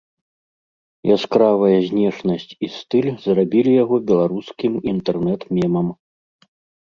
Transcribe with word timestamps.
Яскравая 1.15 1.75
знешнасць 1.89 2.47
і 2.67 2.71
стыль 2.77 3.11
зрабілі 3.27 3.71
яго 3.83 3.95
беларускім 4.09 4.73
інтэрнэт-мемам. 4.95 5.87